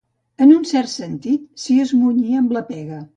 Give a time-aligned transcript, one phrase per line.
[0.45, 3.03] En un cert sentit, s'hi esmunyi amb la pega.